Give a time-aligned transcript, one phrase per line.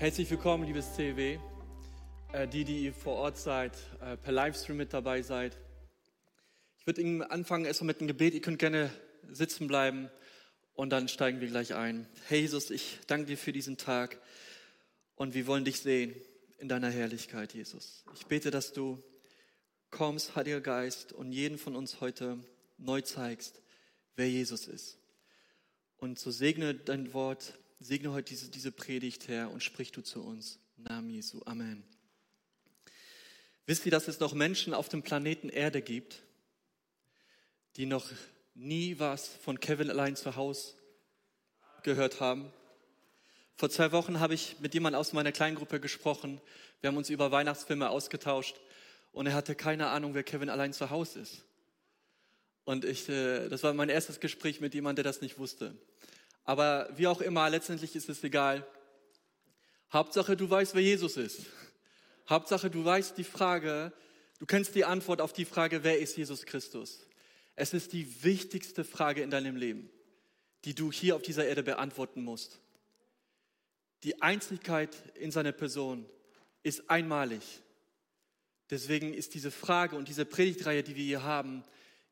[0.00, 1.40] Herzlich willkommen, liebes CW.
[2.32, 5.58] Äh, die, die vor Ort seid, äh, per Livestream mit dabei seid.
[6.78, 8.32] Ich würde anfangen erstmal mit einem Gebet.
[8.32, 8.92] Ihr könnt gerne
[9.28, 10.08] sitzen bleiben
[10.74, 12.06] und dann steigen wir gleich ein.
[12.28, 14.20] Hey Jesus, ich danke dir für diesen Tag
[15.16, 16.14] und wir wollen dich sehen
[16.58, 18.04] in deiner Herrlichkeit, Jesus.
[18.14, 19.02] Ich bete, dass du
[19.90, 22.38] kommst, Heiliger Geist, und jeden von uns heute
[22.76, 23.62] neu zeigst,
[24.14, 24.96] wer Jesus ist.
[25.96, 30.20] Und so segne dein Wort Segne heute diese, diese Predigt, Herr, und sprich du zu
[30.24, 30.58] uns.
[30.78, 31.40] Im Namen Jesu.
[31.44, 31.84] Amen.
[33.66, 36.22] Wisst ihr, dass es noch Menschen auf dem Planeten Erde gibt,
[37.76, 38.10] die noch
[38.54, 40.74] nie was von Kevin allein zu Hause
[41.84, 42.50] gehört haben?
[43.54, 46.40] Vor zwei Wochen habe ich mit jemandem aus meiner Kleingruppe gesprochen.
[46.80, 48.56] Wir haben uns über Weihnachtsfilme ausgetauscht
[49.12, 51.44] und er hatte keine Ahnung, wer Kevin allein zu Hause ist.
[52.64, 55.76] Und ich, äh, das war mein erstes Gespräch mit jemandem, der das nicht wusste.
[56.48, 58.66] Aber wie auch immer, letztendlich ist es egal.
[59.92, 61.42] Hauptsache, du weißt, wer Jesus ist.
[62.26, 63.92] Hauptsache, du weißt die Frage,
[64.38, 67.06] du kennst die Antwort auf die Frage, wer ist Jesus Christus?
[67.54, 69.90] Es ist die wichtigste Frage in deinem Leben,
[70.64, 72.62] die du hier auf dieser Erde beantworten musst.
[74.02, 76.08] Die Einzigkeit in seiner Person
[76.62, 77.60] ist einmalig.
[78.70, 81.62] Deswegen ist diese Frage und diese Predigtreihe, die wir hier haben,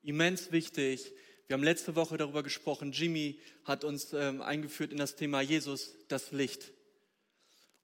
[0.02, 1.14] immens wichtig,
[1.46, 2.90] wir haben letzte Woche darüber gesprochen.
[2.90, 6.72] Jimmy hat uns ähm, eingeführt in das Thema Jesus, das Licht.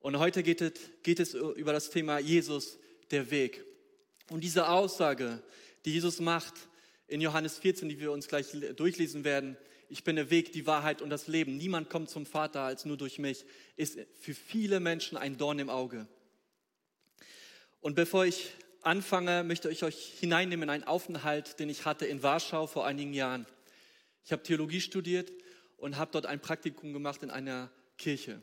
[0.00, 0.72] Und heute geht es,
[1.04, 2.78] geht es über das Thema Jesus,
[3.12, 3.64] der Weg.
[4.30, 5.42] Und diese Aussage,
[5.84, 6.54] die Jesus macht
[7.06, 9.56] in Johannes 14, die wir uns gleich durchlesen werden,
[9.88, 11.56] ich bin der Weg, die Wahrheit und das Leben.
[11.56, 13.44] Niemand kommt zum Vater als nur durch mich,
[13.76, 16.08] ist für viele Menschen ein Dorn im Auge.
[17.80, 18.50] Und bevor ich
[18.82, 23.14] anfange, möchte ich euch hineinnehmen in einen Aufenthalt, den ich hatte in Warschau vor einigen
[23.14, 23.46] Jahren.
[24.24, 25.32] Ich habe Theologie studiert
[25.76, 28.40] und habe dort ein Praktikum gemacht in einer Kirche.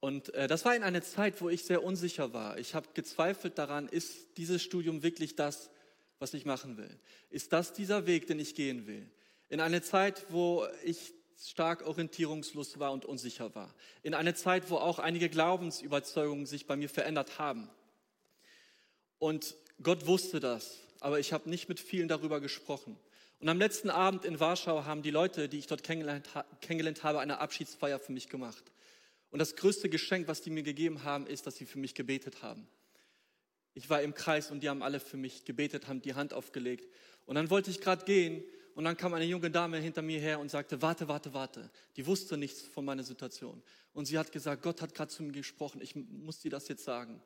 [0.00, 2.58] Und äh, das war in einer Zeit, wo ich sehr unsicher war.
[2.58, 5.70] Ich habe gezweifelt daran, ist dieses Studium wirklich das,
[6.18, 6.98] was ich machen will?
[7.30, 9.10] Ist das dieser Weg, den ich gehen will?
[9.48, 13.74] In einer Zeit, wo ich stark orientierungslos war und unsicher war.
[14.02, 17.68] In einer Zeit, wo auch einige Glaubensüberzeugungen sich bei mir verändert haben.
[19.24, 22.98] Und Gott wusste das, aber ich habe nicht mit vielen darüber gesprochen.
[23.40, 27.38] Und am letzten Abend in Warschau haben die Leute, die ich dort kennengelernt, habe, eine
[27.38, 28.70] Abschiedsfeier für mich gemacht.
[29.30, 32.42] Und das größte Geschenk, was die mir gegeben haben, ist, dass sie für mich gebetet
[32.42, 32.68] haben.
[33.72, 36.86] Ich war im Kreis und die haben alle für mich gebetet, haben die Hand aufgelegt.
[37.24, 40.38] Und dann wollte ich gerade gehen und dann kam eine junge Dame hinter mir her
[40.38, 41.70] und sagte, warte, warte, warte.
[41.96, 43.62] Die wusste nichts von meiner Situation.
[43.94, 46.84] Und sie hat gesagt, Gott hat gerade zu mir gesprochen, ich muss dir das jetzt
[46.84, 47.22] sagen.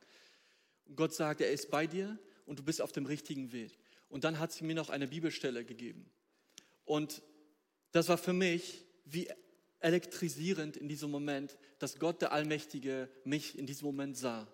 [0.88, 3.78] Und Gott sagt, er ist bei dir und du bist auf dem richtigen Weg.
[4.08, 6.10] Und dann hat sie mir noch eine Bibelstelle gegeben.
[6.84, 7.22] Und
[7.92, 9.28] das war für mich wie
[9.80, 14.48] elektrisierend in diesem Moment, dass Gott der Allmächtige mich in diesem Moment sah.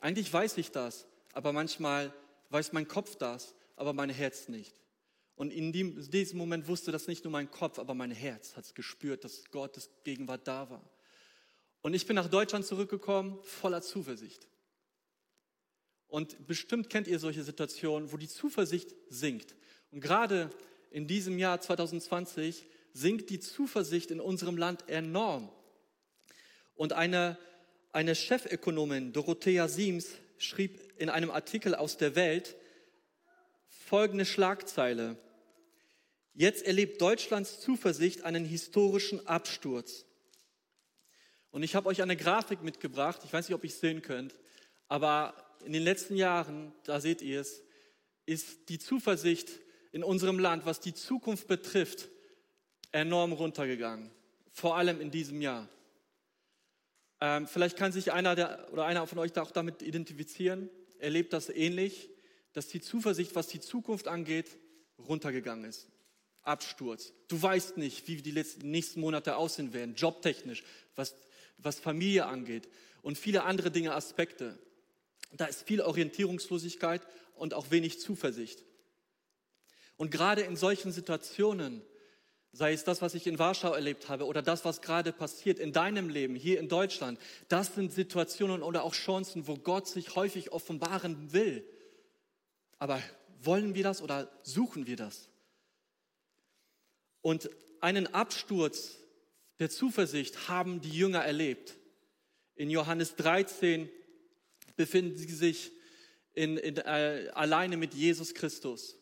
[0.00, 2.14] Eigentlich weiß ich das, aber manchmal
[2.50, 4.80] weiß mein Kopf das, aber mein Herz nicht.
[5.34, 8.74] Und in diesem Moment wusste das nicht nur mein Kopf, aber mein Herz hat es
[8.74, 10.88] gespürt, dass Gottes Gegenwart da war.
[11.80, 14.48] Und ich bin nach Deutschland zurückgekommen voller Zuversicht.
[16.08, 19.54] Und bestimmt kennt ihr solche Situationen, wo die Zuversicht sinkt.
[19.92, 20.50] Und gerade
[20.90, 25.50] in diesem Jahr 2020 sinkt die Zuversicht in unserem Land enorm.
[26.74, 27.38] Und eine,
[27.92, 30.08] eine Chefökonomin, Dorothea Siems,
[30.38, 32.56] schrieb in einem Artikel aus der Welt
[33.66, 35.16] folgende Schlagzeile.
[36.32, 40.06] Jetzt erlebt Deutschlands Zuversicht einen historischen Absturz.
[41.50, 44.38] Und ich habe euch eine Grafik mitgebracht, ich weiß nicht, ob ihr es sehen könnt,
[44.86, 47.62] aber in den letzten Jahren, da seht ihr es,
[48.26, 49.48] ist die Zuversicht
[49.92, 52.08] in unserem Land, was die Zukunft betrifft,
[52.92, 54.10] enorm runtergegangen.
[54.52, 55.68] Vor allem in diesem Jahr.
[57.20, 60.70] Ähm, vielleicht kann sich einer der, oder einer von euch da auch damit identifizieren.
[60.98, 62.10] Erlebt das ähnlich,
[62.52, 64.58] dass die Zuversicht, was die Zukunft angeht,
[64.98, 65.88] runtergegangen ist.
[66.42, 67.12] Absturz.
[67.28, 70.64] Du weißt nicht, wie die letzten, nächsten Monate aussehen werden, jobtechnisch,
[70.96, 71.14] was,
[71.58, 72.68] was Familie angeht
[73.02, 74.58] und viele andere Dinge, Aspekte.
[75.30, 77.02] Da ist viel Orientierungslosigkeit
[77.34, 78.64] und auch wenig Zuversicht.
[79.96, 81.82] Und gerade in solchen Situationen,
[82.52, 85.72] sei es das, was ich in Warschau erlebt habe oder das, was gerade passiert in
[85.72, 90.52] deinem Leben hier in Deutschland, das sind Situationen oder auch Chancen, wo Gott sich häufig
[90.52, 91.64] offenbaren will.
[92.78, 93.02] Aber
[93.42, 95.28] wollen wir das oder suchen wir das?
[97.20, 97.50] Und
[97.80, 98.98] einen Absturz
[99.58, 101.76] der Zuversicht haben die Jünger erlebt.
[102.54, 103.90] In Johannes 13
[104.78, 105.72] befinden sie sich
[106.32, 108.96] in, in, äh, alleine mit Jesus Christus.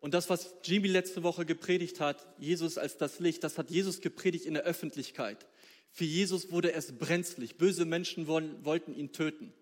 [0.00, 4.02] Und das, was Jimmy letzte Woche gepredigt hat, Jesus als das Licht, das hat Jesus
[4.02, 5.46] gepredigt in der Öffentlichkeit.
[5.92, 7.56] Für Jesus wurde es brenzlig.
[7.56, 9.54] Böse Menschen wollten ihn töten.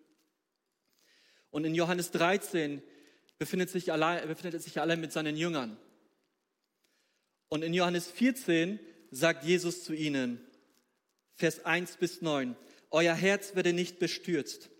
[1.50, 2.82] Und in Johannes 13
[3.38, 5.76] befindet sich allein, befindet er sich allein mit seinen Jüngern.
[7.48, 10.40] Und in Johannes 14 sagt Jesus zu ihnen,
[11.34, 12.56] Vers 1 bis 9,
[12.90, 14.71] Euer Herz werde nicht bestürzt.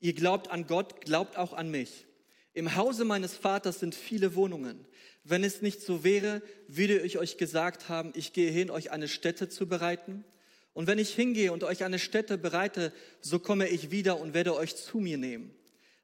[0.00, 2.06] Ihr glaubt an Gott, glaubt auch an mich.
[2.54, 4.84] Im Hause meines Vaters sind viele Wohnungen.
[5.24, 9.08] Wenn es nicht so wäre, würde ich euch gesagt haben, ich gehe hin, euch eine
[9.08, 10.24] Stätte zu bereiten.
[10.72, 14.54] Und wenn ich hingehe und euch eine Stätte bereite, so komme ich wieder und werde
[14.54, 15.54] euch zu mir nehmen,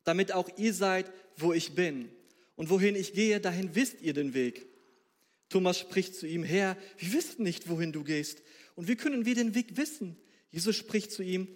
[0.05, 2.11] damit auch ihr seid, wo ich bin.
[2.57, 4.67] Und wohin ich gehe, dahin wisst ihr den Weg.
[5.49, 8.43] Thomas spricht zu ihm, Herr, wir wissen nicht, wohin du gehst.
[8.75, 10.17] Und wie können wir den Weg wissen?
[10.51, 11.49] Jesus spricht zu ihm,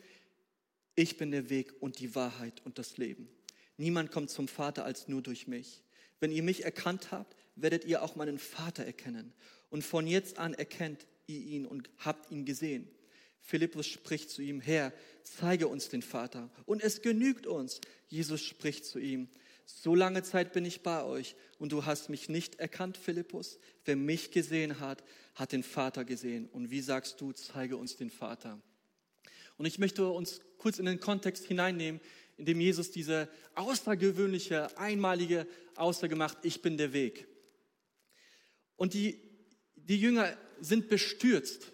[0.99, 3.29] ich bin der Weg und die Wahrheit und das Leben.
[3.77, 5.85] Niemand kommt zum Vater als nur durch mich.
[6.19, 9.33] Wenn ihr mich erkannt habt, werdet ihr auch meinen Vater erkennen.
[9.71, 12.89] Und von jetzt an erkennt ihr ihn und habt ihn gesehen.
[13.41, 14.93] Philippus spricht zu ihm, Herr,
[15.23, 16.51] zeige uns den Vater.
[16.67, 17.81] Und es genügt uns.
[18.09, 19.29] Jesus spricht zu ihm,
[19.67, 23.61] so lange Zeit bin ich bei euch und du hast mich nicht erkannt, Philippus.
[23.85, 25.05] Wer mich gesehen hat,
[25.37, 26.49] hat den Vater gesehen.
[26.49, 28.61] Und wie sagst du, zeige uns den Vater?
[29.59, 32.01] Und ich möchte uns kurz in den Kontext hineinnehmen,
[32.37, 37.27] in dem Jesus diese außergewöhnliche, einmalige Aussage macht, ich bin der Weg.
[38.77, 39.21] Und die,
[39.75, 41.73] die Jünger sind bestürzt.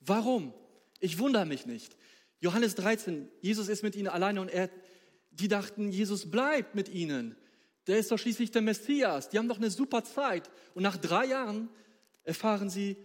[0.00, 0.54] Warum?
[1.00, 1.96] Ich wundere mich nicht.
[2.40, 4.70] Johannes 13, Jesus ist mit ihnen alleine und er,
[5.30, 7.36] die dachten, Jesus bleibt mit ihnen.
[7.86, 9.28] Der ist doch schließlich der Messias.
[9.28, 10.48] Die haben doch eine super Zeit.
[10.74, 11.68] Und nach drei Jahren
[12.22, 12.96] erfahren sie,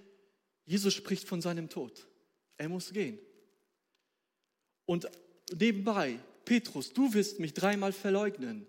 [0.66, 2.08] Jesus spricht von seinem Tod.
[2.58, 3.20] Er muss gehen.
[4.90, 5.08] Und
[5.54, 8.66] nebenbei, Petrus, du wirst mich dreimal verleugnen.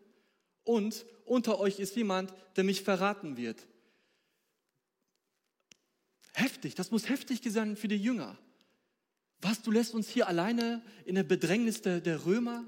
[0.64, 3.66] Und unter euch ist jemand, der mich verraten wird.
[6.34, 8.36] Heftig, das muss heftig sein für die Jünger.
[9.40, 12.66] Was, du lässt uns hier alleine in der Bedrängnis der, der Römer?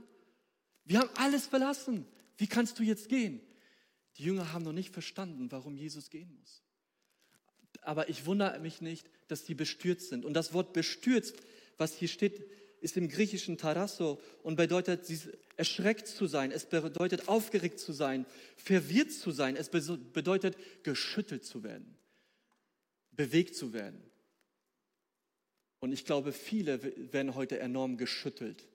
[0.84, 2.06] Wir haben alles verlassen.
[2.38, 3.43] Wie kannst du jetzt gehen?
[4.16, 6.62] Die Jünger haben noch nicht verstanden, warum Jesus gehen muss.
[7.82, 10.25] Aber ich wundere mich nicht, dass die bestürzt sind.
[10.25, 11.37] Und das Wort bestürzt,
[11.76, 12.43] was hier steht,
[12.82, 15.08] ist im griechischen Tarasso und bedeutet
[15.56, 16.50] erschreckt zu sein.
[16.50, 18.26] Es bedeutet aufgeregt zu sein,
[18.56, 19.56] verwirrt zu sein.
[19.56, 21.96] Es bedeutet geschüttelt zu werden,
[23.12, 24.02] bewegt zu werden.
[25.81, 26.82] Und ich glaube, viele
[27.12, 28.69] werden heute enorm geschüttelt,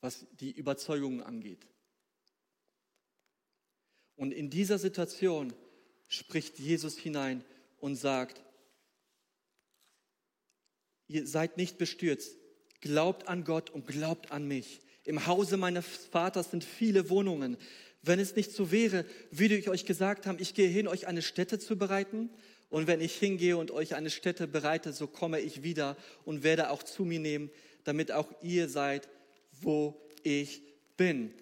[0.00, 1.66] was die Überzeugungen angeht.
[4.16, 5.52] Und in dieser Situation
[6.08, 7.44] spricht Jesus hinein
[7.78, 8.42] und sagt,
[11.08, 12.36] ihr seid nicht bestürzt,
[12.80, 14.80] glaubt an Gott und glaubt an mich.
[15.04, 17.56] Im Hause meines Vaters sind viele Wohnungen.
[18.02, 21.22] Wenn es nicht so wäre, würde ich euch gesagt haben, ich gehe hin, euch eine
[21.22, 22.30] Stätte zu bereiten.
[22.68, 26.70] Und wenn ich hingehe und euch eine Stätte bereite, so komme ich wieder und werde
[26.70, 27.50] auch zu mir nehmen,
[27.84, 29.08] damit auch ihr seid,
[29.60, 30.62] wo ich
[30.96, 31.32] bin.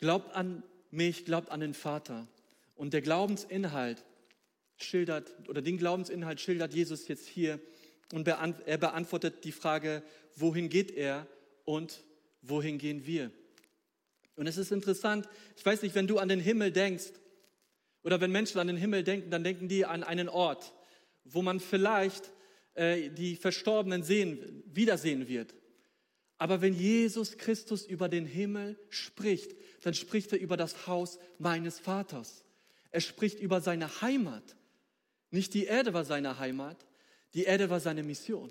[0.00, 2.26] Glaubt an mich, glaubt an den Vater.
[2.74, 4.04] Und der Glaubensinhalt
[4.76, 7.60] schildert, oder den Glaubensinhalt schildert Jesus jetzt hier.
[8.12, 10.02] Und er beantwortet die Frage,
[10.36, 11.26] wohin geht er
[11.64, 12.04] und
[12.42, 13.30] wohin gehen wir?
[14.36, 17.12] Und es ist interessant, ich weiß nicht, wenn du an den Himmel denkst,
[18.02, 20.74] oder wenn Menschen an den Himmel denken, dann denken die an einen Ort,
[21.24, 22.30] wo man vielleicht
[22.74, 25.54] äh, die Verstorbenen sehen, wiedersehen wird.
[26.36, 31.78] Aber wenn Jesus Christus über den Himmel spricht, dann spricht er über das Haus meines
[31.78, 32.44] Vaters.
[32.90, 34.56] Er spricht über seine Heimat.
[35.30, 36.84] Nicht die Erde war seine Heimat,
[37.34, 38.50] die Erde war seine Mission.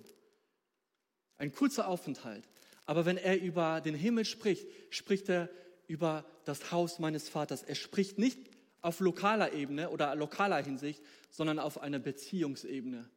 [1.37, 2.47] Ein kurzer Aufenthalt.
[2.85, 5.49] Aber wenn er über den Himmel spricht, spricht er
[5.87, 7.63] über das Haus meines Vaters.
[7.63, 8.39] Er spricht nicht
[8.81, 13.09] auf lokaler Ebene oder lokaler Hinsicht, sondern auf einer Beziehungsebene.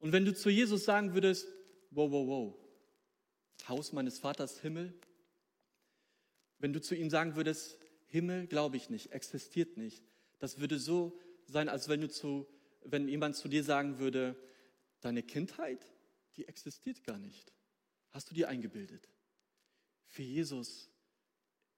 [0.00, 1.46] Und wenn du zu Jesus sagen würdest,
[1.90, 2.54] wow, wow, wow,
[3.68, 4.94] Haus meines Vaters Himmel,
[6.58, 10.02] wenn du zu ihm sagen würdest, Himmel glaube ich nicht, existiert nicht,
[10.38, 12.46] das würde so sein, als wenn du zu,
[12.90, 14.36] wenn jemand zu dir sagen würde,
[15.00, 15.84] deine Kindheit,
[16.36, 17.52] die existiert gar nicht.
[18.10, 19.08] Hast du dir eingebildet?
[20.06, 20.88] Für Jesus,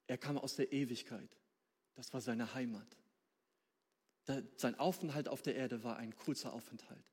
[0.06, 1.36] er kam aus der Ewigkeit.
[1.94, 2.96] Das war seine Heimat.
[4.56, 7.04] Sein Aufenthalt auf der Erde war ein kurzer Aufenthalt.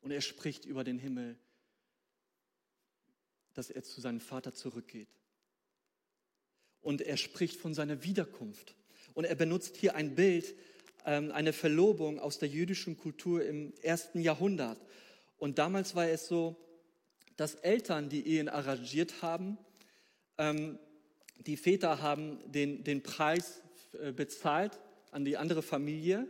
[0.00, 1.38] Und er spricht über den Himmel,
[3.54, 5.08] dass er zu seinem Vater zurückgeht.
[6.80, 8.76] Und er spricht von seiner Wiederkunft.
[9.14, 10.54] Und er benutzt hier ein Bild,
[11.06, 14.78] eine Verlobung aus der jüdischen Kultur im ersten Jahrhundert.
[15.38, 16.56] Und damals war es so,
[17.36, 19.58] dass Eltern die Ehen arrangiert haben.
[20.38, 20.78] Ähm,
[21.46, 23.62] die Väter haben den, den Preis
[24.00, 24.78] äh, bezahlt
[25.10, 26.26] an die andere Familie.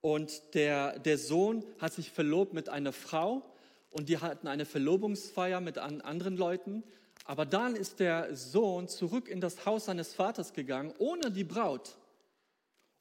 [0.00, 3.42] Und der, der Sohn hat sich verlobt mit einer Frau
[3.90, 6.82] und die hatten eine Verlobungsfeier mit anderen Leuten.
[7.24, 11.96] Aber dann ist der Sohn zurück in das Haus seines Vaters gegangen, ohne die Braut,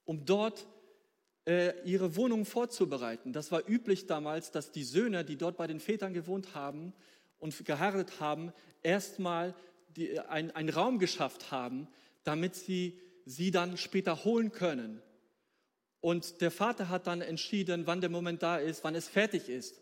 [0.06, 0.68] um dort
[1.46, 3.34] ihre Wohnung vorzubereiten.
[3.34, 6.94] Das war üblich damals, dass die Söhne, die dort bei den Vätern gewohnt haben
[7.40, 9.56] und geheiratet haben, erstmal
[10.30, 11.88] einen Raum geschafft haben,
[12.24, 15.02] damit sie sie dann später holen können.
[16.00, 19.82] Und der Vater hat dann entschieden, wann der Moment da ist, wann es fertig ist.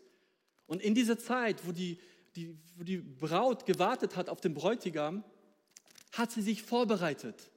[0.66, 1.98] Und in dieser Zeit, wo die,
[2.36, 5.24] die, wo die Braut gewartet hat auf den Bräutigam,
[6.12, 7.50] hat sie sich vorbereitet.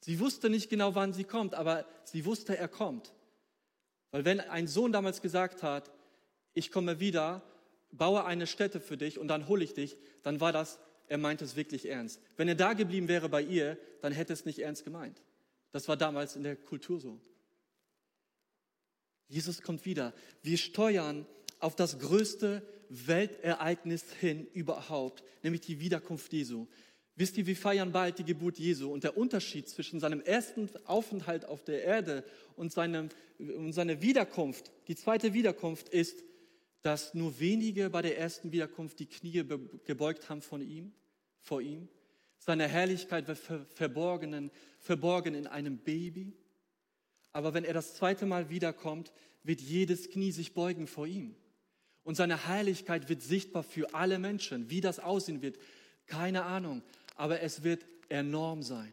[0.00, 3.12] Sie wusste nicht genau, wann sie kommt, aber sie wusste, er kommt.
[4.10, 5.90] Weil wenn ein Sohn damals gesagt hat,
[6.54, 7.42] ich komme wieder,
[7.92, 11.42] baue eine Stätte für dich und dann hole ich dich, dann war das, er meint
[11.42, 12.20] es wirklich ernst.
[12.36, 15.20] Wenn er da geblieben wäre bei ihr, dann hätte es nicht ernst gemeint.
[15.72, 17.20] Das war damals in der Kultur so.
[19.28, 20.12] Jesus kommt wieder.
[20.42, 21.26] Wir steuern
[21.60, 26.66] auf das größte Weltereignis hin überhaupt, nämlich die Wiederkunft Jesu.
[27.20, 31.44] Wisst ihr, wir feiern bald die Geburt Jesu und der Unterschied zwischen seinem ersten Aufenthalt
[31.44, 32.24] auf der Erde
[32.56, 36.24] und, seinem, und seiner Wiederkunft, die zweite Wiederkunft, ist,
[36.80, 39.44] dass nur wenige bei der ersten Wiederkunft die Knie
[39.84, 40.94] gebeugt haben von ihm,
[41.42, 41.88] vor ihm.
[42.38, 46.32] Seine Herrlichkeit war verborgen, verborgen in einem Baby.
[47.32, 49.12] Aber wenn er das zweite Mal wiederkommt,
[49.42, 51.36] wird jedes Knie sich beugen vor ihm.
[52.02, 54.70] Und seine Heiligkeit wird sichtbar für alle Menschen.
[54.70, 55.58] Wie das aussehen wird,
[56.10, 56.82] keine Ahnung.
[57.20, 58.90] Aber es wird enorm sein.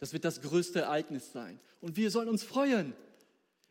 [0.00, 1.60] Das wird das größte Ereignis sein.
[1.80, 2.94] Und wir sollen uns freuen.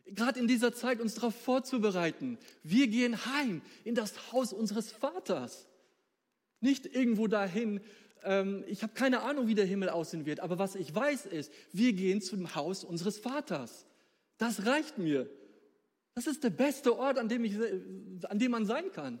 [0.06, 2.38] Gerade in dieser Zeit uns darauf vorzubereiten.
[2.62, 5.68] Wir gehen heim in das Haus unseres Vaters.
[6.60, 7.82] Nicht irgendwo dahin.
[8.22, 10.40] Ähm, ich habe keine Ahnung, wie der Himmel aussehen wird.
[10.40, 13.84] Aber was ich weiß ist, wir gehen zum Haus unseres Vaters.
[14.38, 15.28] Das reicht mir.
[16.14, 17.54] Das ist der beste Ort, an dem, ich,
[18.24, 19.20] an dem man sein kann.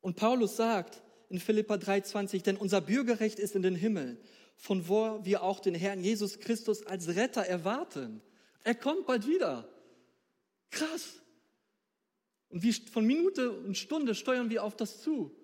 [0.00, 4.20] Und Paulus sagt in Philippa 3,20, denn unser Bürgerrecht ist in den Himmel,
[4.56, 8.22] von wo wir auch den Herrn Jesus Christus als Retter erwarten.
[8.64, 9.68] Er kommt bald wieder.
[10.70, 11.20] Krass.
[12.48, 15.34] Und wie von Minute und Stunde steuern wir auf das zu.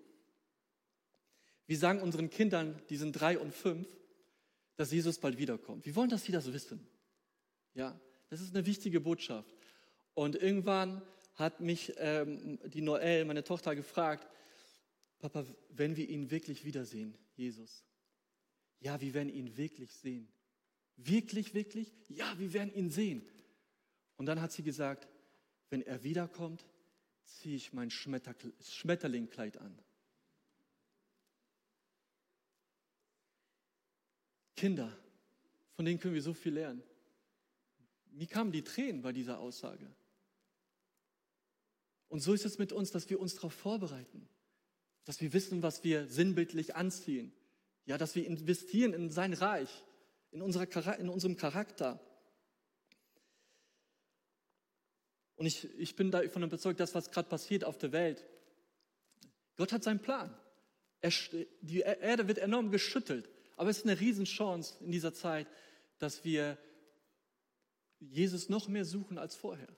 [1.67, 3.89] Wir sagen unseren Kindern, die sind drei und fünf,
[4.77, 5.87] dass Jesus bald wiederkommt.
[5.87, 6.87] Wir wollen, dass sie das wissen.
[7.75, 7.99] Ja,
[8.31, 9.51] das ist eine wichtige Botschaft.
[10.15, 11.03] Und irgendwann
[11.35, 14.29] hat mich ähm, die Noel, meine Tochter, gefragt,
[15.23, 17.85] Papa, wenn wir ihn wirklich wiedersehen, Jesus?
[18.81, 20.29] Ja, wir werden ihn wirklich sehen.
[20.97, 21.95] Wirklich, wirklich?
[22.09, 23.25] Ja, wir werden ihn sehen.
[24.17, 25.09] Und dann hat sie gesagt,
[25.71, 26.67] wenn er wiederkommt,
[27.25, 29.79] ziehe ich mein Schmetterlingkleid an.
[34.57, 34.93] Kinder,
[35.75, 36.83] von denen können wir so viel lernen.
[38.11, 39.88] Mir kamen die Tränen bei dieser Aussage.
[42.09, 44.29] Und so ist es mit uns, dass wir uns darauf vorbereiten,
[45.05, 47.33] dass wir wissen, was wir sinnbildlich anziehen,
[47.85, 49.85] ja, dass wir investieren in sein Reich,
[50.31, 52.01] in, unserer, in unserem Charakter.
[55.37, 58.25] Und ich, ich bin davon überzeugt, dass was gerade passiert auf der Welt,
[59.57, 60.35] Gott hat seinen Plan.
[61.01, 61.13] Er,
[61.61, 65.49] die Erde wird enorm geschüttelt, aber es ist eine Riesenchance in dieser Zeit,
[65.99, 66.57] dass wir
[67.99, 69.69] Jesus noch mehr suchen als vorher.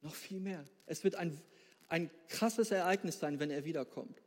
[0.00, 0.64] Noch viel mehr.
[0.86, 1.40] Es wird ein,
[1.88, 4.22] ein krasses Ereignis sein, wenn er wiederkommt.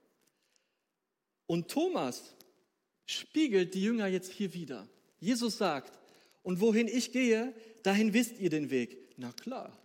[1.45, 2.35] Und Thomas
[3.05, 4.87] spiegelt die Jünger jetzt hier wieder.
[5.19, 5.97] Jesus sagt,
[6.43, 7.53] und wohin ich gehe,
[7.83, 8.97] dahin wisst ihr den Weg.
[9.17, 9.77] Na klar,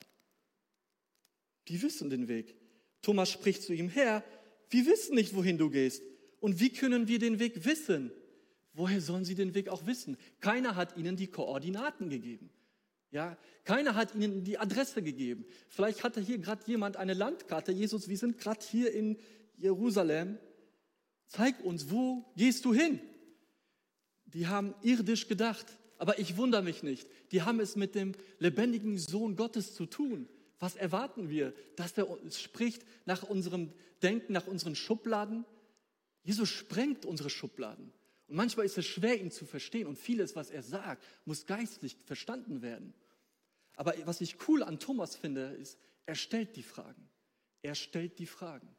[1.68, 2.54] die wissen den Weg.
[3.02, 4.24] Thomas spricht zu ihm, Herr,
[4.70, 6.02] wir wissen nicht, wohin du gehst.
[6.40, 8.12] Und wie können wir den Weg wissen?
[8.72, 10.16] Woher sollen sie den Weg auch wissen?
[10.40, 12.50] Keiner hat ihnen die Koordinaten gegeben.
[13.10, 15.44] Ja, keiner hat ihnen die Adresse gegeben.
[15.68, 17.72] Vielleicht hatte hier gerade jemand eine Landkarte.
[17.72, 19.18] Jesus, wir sind gerade hier in
[19.56, 20.38] Jerusalem.
[21.26, 23.00] Zeig uns, wo gehst du hin?
[24.26, 25.66] Die haben irdisch gedacht,
[25.98, 27.08] aber ich wundere mich nicht.
[27.32, 30.28] Die haben es mit dem lebendigen Sohn Gottes zu tun.
[30.58, 31.54] Was erwarten wir?
[31.76, 33.72] Dass er spricht nach unserem
[34.02, 35.44] Denken, nach unseren Schubladen?
[36.22, 37.92] Jesus sprengt unsere Schubladen.
[38.28, 39.86] Und manchmal ist es schwer, ihn zu verstehen.
[39.86, 42.92] Und vieles, was er sagt, muss geistlich verstanden werden.
[43.76, 47.08] Aber was ich cool an Thomas finde, ist, er stellt die Fragen.
[47.62, 48.74] Er stellt die Fragen.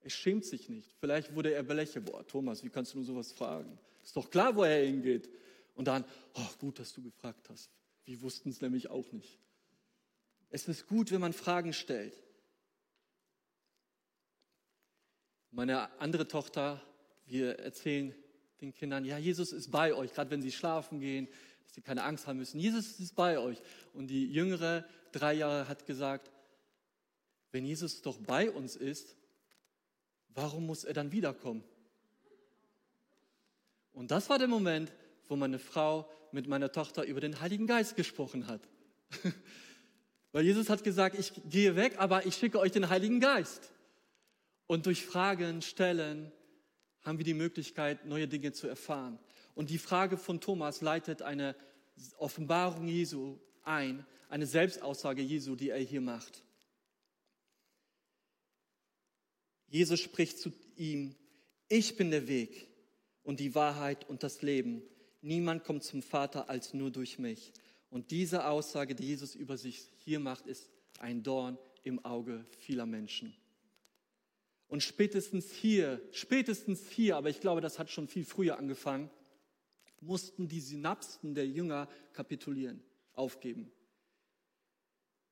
[0.00, 0.94] Er schämt sich nicht.
[1.00, 2.06] Vielleicht wurde er belächelt.
[2.06, 3.78] Boah, Thomas, wie kannst du nur sowas fragen?
[4.02, 5.30] Ist doch klar, wo er hingeht.
[5.74, 7.70] Und dann, oh, gut, dass du gefragt hast.
[8.04, 9.38] Wir wussten es nämlich auch nicht.
[10.50, 12.16] Es ist gut, wenn man Fragen stellt.
[15.50, 16.82] Meine andere Tochter,
[17.26, 18.14] wir erzählen
[18.64, 21.28] den Kindern, ja, Jesus ist bei euch, gerade wenn sie schlafen gehen,
[21.64, 22.58] dass sie keine Angst haben müssen.
[22.58, 23.60] Jesus ist bei euch.
[23.92, 26.30] Und die jüngere, drei Jahre, hat gesagt,
[27.52, 29.16] wenn Jesus doch bei uns ist,
[30.34, 31.62] warum muss er dann wiederkommen?
[33.92, 34.92] Und das war der Moment,
[35.28, 38.60] wo meine Frau mit meiner Tochter über den Heiligen Geist gesprochen hat.
[40.32, 43.70] Weil Jesus hat gesagt, ich gehe weg, aber ich schicke euch den Heiligen Geist.
[44.66, 46.32] Und durch Fragen stellen
[47.04, 49.18] haben wir die Möglichkeit, neue Dinge zu erfahren.
[49.54, 51.54] Und die Frage von Thomas leitet eine
[52.18, 56.42] Offenbarung Jesu ein, eine Selbstaussage Jesu, die er hier macht.
[59.68, 61.14] Jesus spricht zu ihm,
[61.68, 62.68] ich bin der Weg
[63.22, 64.82] und die Wahrheit und das Leben.
[65.20, 67.52] Niemand kommt zum Vater als nur durch mich.
[67.90, 72.86] Und diese Aussage, die Jesus über sich hier macht, ist ein Dorn im Auge vieler
[72.86, 73.34] Menschen.
[74.74, 79.08] Und spätestens hier, spätestens hier, aber ich glaube, das hat schon viel früher angefangen,
[80.00, 83.70] mussten die Synapsen der Jünger kapitulieren, aufgeben.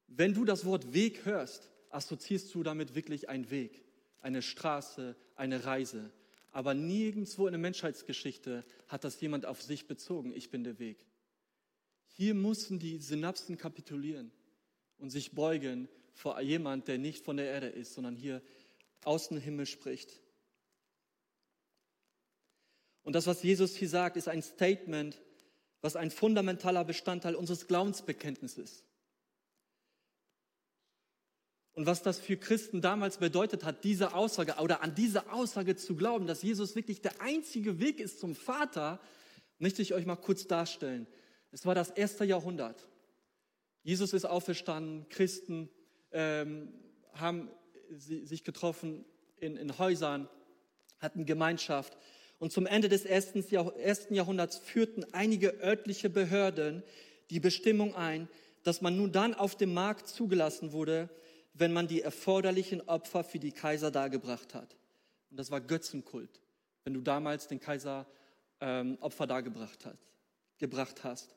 [0.06, 3.84] Wenn du das Wort Weg hörst, assoziierst du damit wirklich einen Weg,
[4.20, 6.12] eine Straße, eine Reise.
[6.52, 11.04] Aber nirgendwo in der Menschheitsgeschichte hat das jemand auf sich bezogen, ich bin der Weg.
[12.06, 14.30] Hier mussten die Synapsen kapitulieren
[14.99, 18.40] und sich beugen vor jemand, der nicht von der Erde ist, sondern hier
[19.04, 20.21] aus dem Himmel spricht.
[23.02, 25.21] Und das, was Jesus hier sagt, ist ein Statement,
[25.80, 28.87] was ein fundamentaler Bestandteil unseres Glaubensbekenntnisses ist.
[31.75, 35.97] Und was das für Christen damals bedeutet hat, diese Aussage oder an diese Aussage zu
[35.97, 39.00] glauben, dass Jesus wirklich der einzige Weg ist zum Vater,
[39.59, 41.06] möchte ich euch mal kurz darstellen.
[41.50, 42.88] Es war das erste Jahrhundert.
[43.82, 45.71] Jesus ist auferstanden, Christen
[46.12, 46.73] ähm,
[47.14, 47.50] haben
[47.99, 49.04] sich getroffen
[49.38, 50.28] in, in Häusern,
[50.99, 51.96] hatten Gemeinschaft.
[52.38, 56.82] Und zum Ende des ersten, Jahrhunderts führten einige örtliche Behörden
[57.30, 58.28] die Bestimmung ein,
[58.62, 61.08] dass man nun dann auf dem Markt zugelassen wurde,
[61.54, 64.76] wenn man die erforderlichen Opfer für die Kaiser dargebracht hat.
[65.30, 66.40] Und das war Götzenkult,
[66.84, 68.06] wenn du damals den Kaiser
[68.61, 69.98] ähm, Opfer dargebracht hast,
[70.59, 71.35] gebracht hast.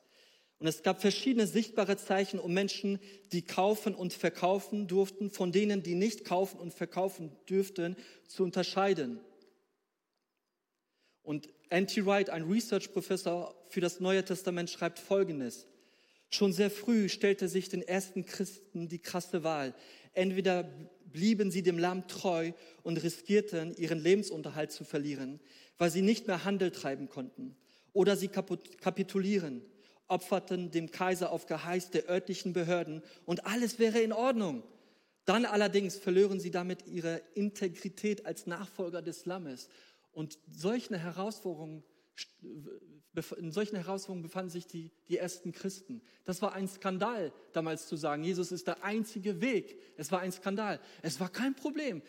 [0.58, 2.98] Und es gab verschiedene sichtbare Zeichen, um Menschen,
[3.32, 9.20] die kaufen und verkaufen durften, von denen, die nicht kaufen und verkaufen dürften, zu unterscheiden.
[11.22, 12.06] Und N.T.
[12.06, 15.66] Wright, ein Research-Professor für das Neue Testament, schreibt Folgendes.
[16.30, 19.74] Schon sehr früh stellte sich den ersten Christen die krasse Wahl.
[20.12, 20.64] Entweder
[21.04, 25.40] blieben sie dem Lamm treu und riskierten, ihren Lebensunterhalt zu verlieren,
[25.76, 27.56] weil sie nicht mehr Handel treiben konnten,
[27.92, 29.62] oder sie kapitulieren
[30.08, 34.62] opferten dem Kaiser auf Geheiß der örtlichen Behörden und alles wäre in Ordnung.
[35.24, 39.68] Dann allerdings verlören sie damit ihre Integrität als Nachfolger des Lammes.
[40.12, 41.82] Und solchen Herausforderungen,
[43.36, 46.00] in solchen Herausforderungen befanden sich die, die ersten Christen.
[46.24, 49.80] Das war ein Skandal, damals zu sagen, Jesus ist der einzige Weg.
[49.96, 50.80] Es war ein Skandal.
[51.02, 52.02] Es war kein Problem,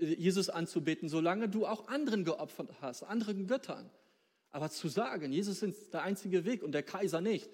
[0.00, 3.90] Jesus anzubeten, solange du auch anderen geopfert hast, anderen Göttern.
[4.52, 7.50] Aber zu sagen, Jesus ist der einzige Weg und der Kaiser nicht,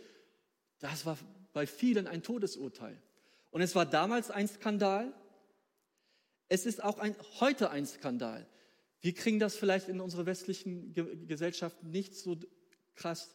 [0.80, 1.16] das war
[1.52, 3.00] bei vielen ein Todesurteil.
[3.50, 5.12] Und es war damals ein Skandal.
[6.48, 8.46] Es ist auch ein, heute ein Skandal.
[9.00, 10.92] Wir kriegen das vielleicht in unserer westlichen
[11.26, 12.36] Gesellschaft nicht so
[12.96, 13.34] krass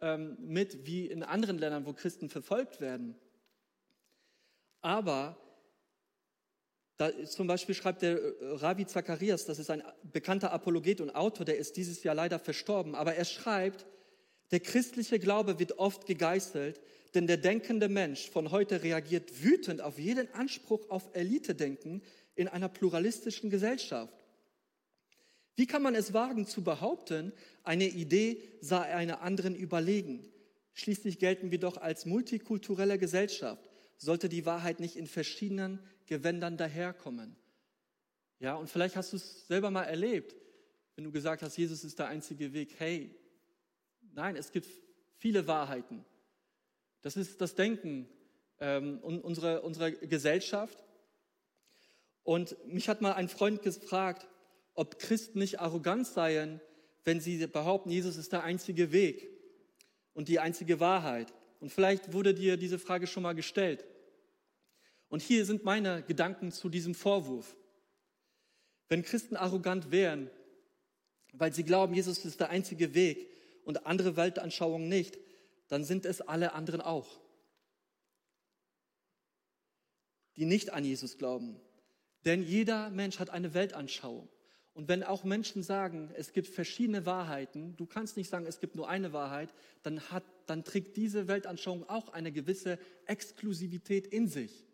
[0.00, 3.16] ähm, mit wie in anderen Ländern, wo Christen verfolgt werden.
[4.80, 5.36] Aber
[6.96, 11.44] da zum Beispiel schreibt der äh, Ravi Zacharias, das ist ein bekannter Apologet und Autor,
[11.44, 13.86] der ist dieses Jahr leider verstorben, aber er schreibt,
[14.50, 16.80] der christliche Glaube wird oft gegeißelt,
[17.14, 22.02] denn der denkende Mensch von heute reagiert wütend auf jeden Anspruch auf Elite-Denken
[22.34, 24.24] in einer pluralistischen Gesellschaft.
[25.56, 27.32] Wie kann man es wagen zu behaupten,
[27.62, 30.30] eine Idee sei einer anderen überlegen?
[30.74, 33.65] Schließlich gelten wir doch als multikulturelle Gesellschaft.
[33.98, 37.36] Sollte die Wahrheit nicht in verschiedenen Gewändern daherkommen.
[38.38, 40.34] Ja, und vielleicht hast du es selber mal erlebt,
[40.94, 42.74] wenn du gesagt hast, Jesus ist der einzige Weg.
[42.78, 43.14] Hey,
[44.12, 44.68] nein, es gibt
[45.18, 46.04] viele Wahrheiten.
[47.02, 48.08] Das ist das Denken
[48.60, 50.82] ähm, unserer, unserer Gesellschaft.
[52.22, 54.26] Und mich hat mal ein Freund gefragt,
[54.74, 56.60] ob Christen nicht arrogant seien,
[57.04, 59.30] wenn sie behaupten, Jesus ist der einzige Weg
[60.12, 61.32] und die einzige Wahrheit.
[61.60, 63.84] Und vielleicht wurde dir diese Frage schon mal gestellt.
[65.08, 67.56] Und hier sind meine Gedanken zu diesem Vorwurf.
[68.88, 70.30] Wenn Christen arrogant wären,
[71.32, 73.30] weil sie glauben, Jesus ist der einzige Weg
[73.64, 75.18] und andere Weltanschauungen nicht,
[75.68, 77.20] dann sind es alle anderen auch,
[80.36, 81.60] die nicht an Jesus glauben.
[82.24, 84.28] Denn jeder Mensch hat eine Weltanschauung.
[84.76, 88.74] Und wenn auch Menschen sagen, es gibt verschiedene Wahrheiten, du kannst nicht sagen, es gibt
[88.74, 94.66] nur eine Wahrheit, dann, hat, dann trägt diese Weltanschauung auch eine gewisse Exklusivität in sich.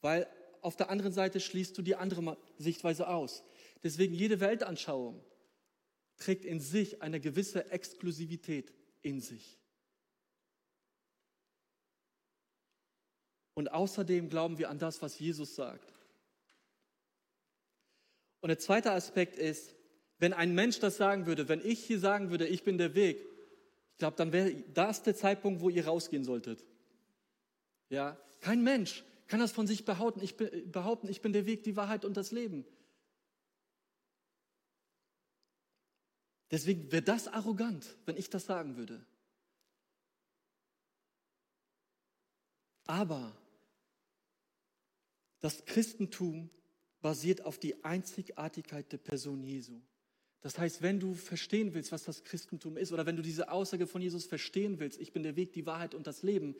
[0.00, 0.26] Weil
[0.60, 3.44] auf der anderen Seite schließt du die andere Sichtweise aus.
[3.84, 5.24] Deswegen jede Weltanschauung
[6.16, 9.56] trägt in sich eine gewisse Exklusivität in sich.
[13.54, 15.91] Und außerdem glauben wir an das, was Jesus sagt.
[18.42, 19.74] Und der zweite Aspekt ist,
[20.18, 23.18] wenn ein Mensch das sagen würde, wenn ich hier sagen würde, ich bin der Weg,
[23.92, 26.64] ich glaube, dann wäre das der Zeitpunkt, wo ihr rausgehen solltet.
[27.88, 30.20] Ja, kein Mensch kann das von sich behaupten.
[30.22, 32.66] Ich bin, behaupten, ich bin der Weg, die Wahrheit und das Leben.
[36.50, 39.06] Deswegen wäre das arrogant, wenn ich das sagen würde.
[42.86, 43.36] Aber
[45.38, 46.50] das Christentum
[47.02, 49.80] basiert auf die Einzigartigkeit der Person Jesu.
[50.40, 53.86] Das heißt, wenn du verstehen willst, was das Christentum ist, oder wenn du diese Aussage
[53.86, 56.56] von Jesus verstehen willst, ich bin der Weg, die Wahrheit und das Leben,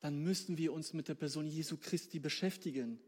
[0.00, 2.98] dann müssen wir uns mit der Person Jesu Christi beschäftigen.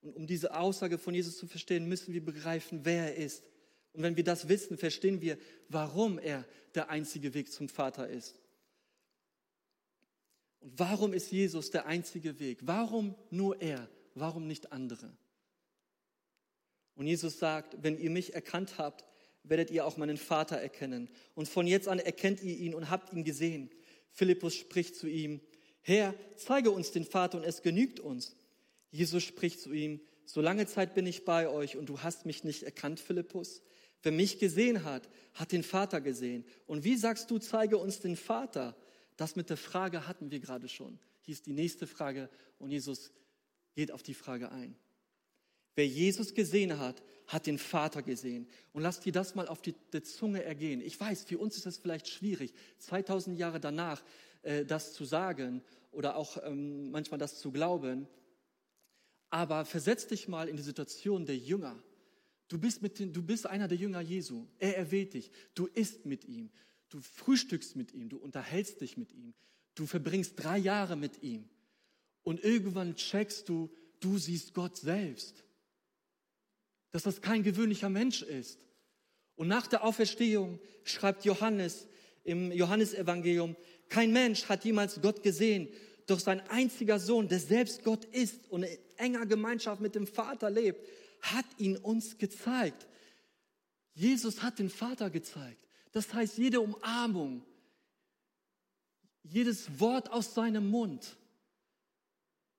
[0.00, 3.44] Und um diese Aussage von Jesus zu verstehen, müssen wir begreifen, wer er ist.
[3.92, 8.40] Und wenn wir das wissen, verstehen wir, warum er der einzige Weg zum Vater ist.
[10.60, 12.60] Und warum ist Jesus der einzige Weg?
[12.62, 13.88] Warum nur er?
[14.14, 15.16] Warum nicht andere?
[16.96, 19.04] Und Jesus sagt, wenn ihr mich erkannt habt,
[19.44, 21.08] werdet ihr auch meinen Vater erkennen.
[21.34, 23.70] Und von jetzt an erkennt ihr ihn und habt ihn gesehen.
[24.10, 25.40] Philippus spricht zu ihm,
[25.82, 28.34] Herr, zeige uns den Vater und es genügt uns.
[28.90, 32.42] Jesus spricht zu ihm, so lange Zeit bin ich bei euch und du hast mich
[32.42, 33.62] nicht erkannt, Philippus.
[34.02, 36.44] Wer mich gesehen hat, hat den Vater gesehen.
[36.66, 38.76] Und wie sagst du, zeige uns den Vater?
[39.16, 40.98] Das mit der Frage hatten wir gerade schon.
[41.22, 42.28] Hier ist die nächste Frage
[42.58, 43.12] und Jesus
[43.74, 44.76] geht auf die Frage ein.
[45.76, 48.48] Wer Jesus gesehen hat, hat den Vater gesehen.
[48.72, 50.80] Und lass dir das mal auf die, die Zunge ergehen.
[50.80, 54.02] Ich weiß, für uns ist es vielleicht schwierig, 2000 Jahre danach
[54.42, 55.62] äh, das zu sagen
[55.92, 58.08] oder auch ähm, manchmal das zu glauben.
[59.28, 61.76] Aber versetz dich mal in die Situation der Jünger.
[62.48, 64.46] Du bist, mit den, du bist einer der Jünger Jesu.
[64.58, 65.30] Er erwählt dich.
[65.54, 66.50] Du isst mit ihm.
[66.88, 68.08] Du frühstückst mit ihm.
[68.08, 69.34] Du unterhältst dich mit ihm.
[69.74, 71.48] Du verbringst drei Jahre mit ihm.
[72.22, 73.68] Und irgendwann checkst du,
[74.00, 75.45] du siehst Gott selbst.
[76.96, 78.58] Dass das kein gewöhnlicher Mensch ist.
[79.34, 81.88] Und nach der Auferstehung schreibt Johannes
[82.24, 83.54] im Johannesevangelium,
[83.90, 85.68] kein Mensch hat jemals Gott gesehen,
[86.06, 90.48] doch sein einziger Sohn, der selbst Gott ist und in enger Gemeinschaft mit dem Vater
[90.48, 90.88] lebt,
[91.20, 92.86] hat ihn uns gezeigt.
[93.92, 95.68] Jesus hat den Vater gezeigt.
[95.92, 97.44] Das heißt, jede Umarmung,
[99.22, 101.18] jedes Wort aus seinem Mund,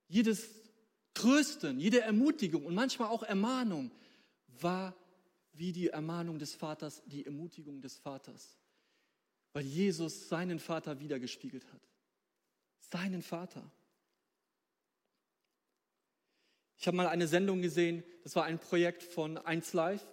[0.07, 0.47] jedes
[1.15, 3.89] Trösten, jede Ermutigung und manchmal auch Ermahnung
[4.61, 4.95] war
[5.53, 8.57] wie die Ermahnung des Vaters, die Ermutigung des Vaters
[9.57, 11.81] weil Jesus seinen Vater wiedergespiegelt hat.
[12.91, 13.71] Seinen Vater.
[16.77, 20.07] Ich habe mal eine Sendung gesehen, das war ein Projekt von 1 Live,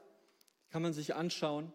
[0.71, 1.71] kann man sich anschauen.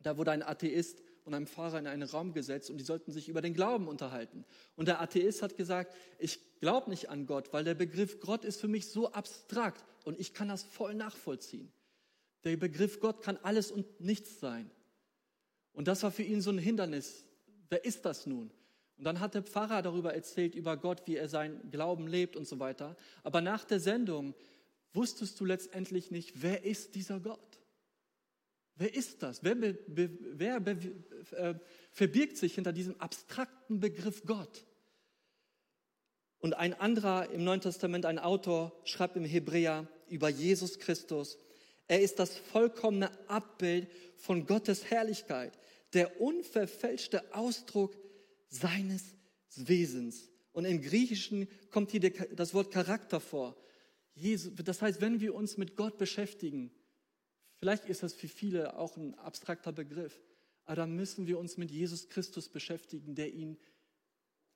[0.00, 3.30] Da wurde ein Atheist und ein Pfarrer in einen Raum gesetzt und die sollten sich
[3.30, 4.44] über den Glauben unterhalten.
[4.76, 8.60] Und der Atheist hat gesagt, ich glaube nicht an Gott, weil der Begriff Gott ist
[8.60, 11.72] für mich so abstrakt und ich kann das voll nachvollziehen.
[12.44, 14.70] Der Begriff Gott kann alles und nichts sein.
[15.72, 17.24] Und das war für ihn so ein Hindernis.
[17.68, 18.50] Wer ist das nun?
[18.98, 22.46] Und dann hat der Pfarrer darüber erzählt, über Gott, wie er seinen Glauben lebt und
[22.46, 22.96] so weiter.
[23.22, 24.34] Aber nach der Sendung
[24.92, 27.60] wusstest du letztendlich nicht, wer ist dieser Gott?
[28.76, 29.42] Wer ist das?
[29.42, 30.78] Wer, be, be, wer be,
[31.32, 31.54] äh,
[31.90, 34.66] verbirgt sich hinter diesem abstrakten Begriff Gott?
[36.38, 41.38] Und ein anderer im Neuen Testament, ein Autor, schreibt im Hebräer über Jesus Christus,
[41.92, 45.58] er ist das vollkommene Abbild von Gottes Herrlichkeit,
[45.92, 47.94] der unverfälschte Ausdruck
[48.48, 49.14] seines
[49.56, 50.30] Wesens.
[50.52, 52.00] Und im Griechischen kommt hier
[52.34, 53.62] das Wort Charakter vor.
[54.64, 56.72] das heißt, wenn wir uns mit Gott beschäftigen,
[57.58, 60.18] vielleicht ist das für viele auch ein abstrakter Begriff,
[60.64, 63.58] aber dann müssen wir uns mit Jesus Christus beschäftigen, der ihn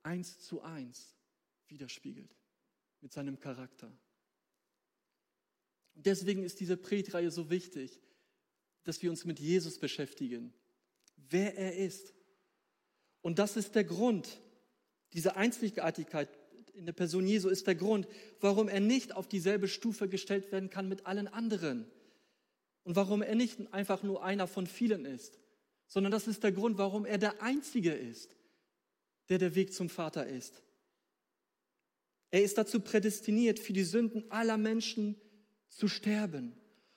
[0.03, 1.15] eins zu eins
[1.69, 2.35] widerspiegelt
[3.03, 3.93] mit seinem Charakter.
[5.97, 7.99] Und deswegen ist diese Predigtreihe so wichtig,
[8.85, 10.53] dass wir uns mit Jesus beschäftigen,
[11.17, 12.15] wer er ist.
[13.23, 14.41] Und das ist der Grund,
[15.13, 16.29] diese Einzigartigkeit
[16.75, 18.07] in der Person Jesu ist der Grund,
[18.41, 21.91] warum er nicht auf dieselbe Stufe gestellt werden kann mit allen anderen.
[22.85, 25.41] Und warum er nicht einfach nur einer von vielen ist,
[25.89, 28.37] sondern das ist der Grund, warum er der Einzige ist,
[29.29, 30.63] der der Weg zum Vater ist.
[32.31, 35.17] Er ist dazu prädestiniert, für die Sünden aller Menschen
[35.69, 36.55] zu sterben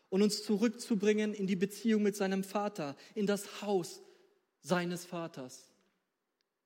[0.09, 4.01] und uns zurückzubringen in die Beziehung mit seinem Vater, in das Haus
[4.61, 5.71] seines Vaters,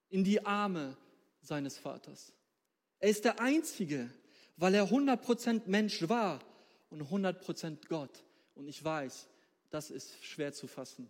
[0.10, 0.98] in die Arme
[1.42, 2.34] seines Vaters.
[3.00, 4.10] Er ist der Einzige,
[4.56, 6.40] weil er 100% Mensch war
[6.90, 8.24] und 100% Gott.
[8.56, 9.28] Und ich weiß,
[9.70, 11.10] das ist schwer zu fassen.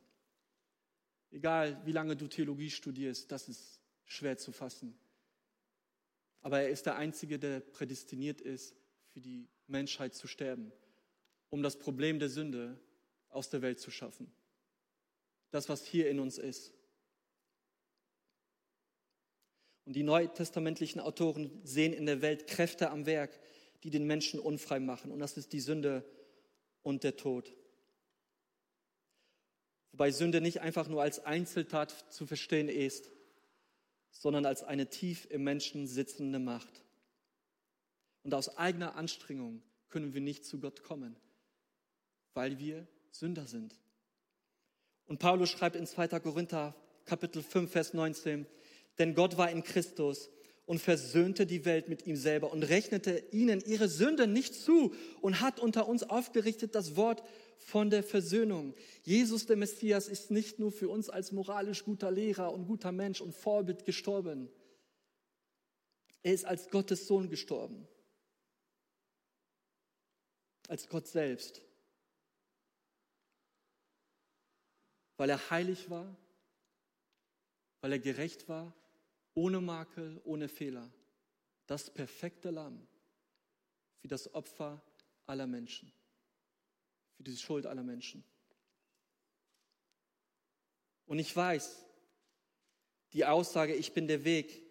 [1.31, 4.97] Egal, wie lange du Theologie studierst, das ist schwer zu fassen.
[6.41, 8.75] Aber er ist der Einzige, der prädestiniert ist,
[9.09, 10.71] für die Menschheit zu sterben,
[11.53, 12.79] um das Problem der Sünde
[13.29, 14.33] aus der Welt zu schaffen.
[15.51, 16.73] Das, was hier in uns ist.
[19.85, 23.39] Und die neutestamentlichen Autoren sehen in der Welt Kräfte am Werk,
[23.83, 25.11] die den Menschen unfrei machen.
[25.11, 26.03] Und das ist die Sünde
[26.81, 27.53] und der Tod.
[29.91, 33.11] Wobei Sünde nicht einfach nur als Einzeltat zu verstehen ist,
[34.09, 36.83] sondern als eine tief im Menschen sitzende Macht.
[38.23, 41.15] Und aus eigener Anstrengung können wir nicht zu Gott kommen,
[42.33, 43.75] weil wir Sünder sind.
[45.05, 46.07] Und Paulus schreibt in 2.
[46.19, 48.45] Korinther Kapitel 5, Vers 19,
[48.97, 50.29] denn Gott war in Christus
[50.65, 55.41] und versöhnte die Welt mit ihm selber und rechnete ihnen ihre Sünde nicht zu und
[55.41, 57.23] hat unter uns aufgerichtet das Wort
[57.57, 58.73] von der Versöhnung.
[59.03, 63.19] Jesus, der Messias, ist nicht nur für uns als moralisch guter Lehrer und guter Mensch
[63.19, 64.49] und Vorbild gestorben.
[66.21, 67.85] Er ist als Gottes Sohn gestorben.
[70.69, 71.61] Als Gott selbst.
[75.17, 76.15] Weil er heilig war,
[77.81, 78.73] weil er gerecht war
[79.33, 80.89] ohne Makel, ohne Fehler.
[81.67, 82.87] Das perfekte Lamm
[83.99, 84.81] für das Opfer
[85.25, 85.91] aller Menschen,
[87.15, 88.23] für die Schuld aller Menschen.
[91.05, 91.85] Und ich weiß,
[93.13, 94.61] die Aussage, ich bin der Weg,